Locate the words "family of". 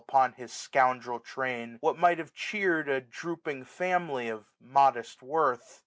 3.65-4.47